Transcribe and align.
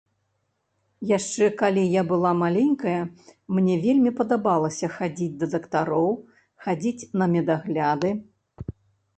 Яшчэ 1.17 1.49
калі 1.61 1.83
я 1.95 2.03
была 2.11 2.31
маленькая, 2.43 2.97
мне 3.57 3.75
вельмі 3.85 4.11
падабалася 4.23 4.89
хадзіць 4.97 5.31
да 5.45 5.51
дактароў, 5.53 6.09
хадзіць 6.67 7.07
на 7.21 7.25
медагляды. 7.37 8.11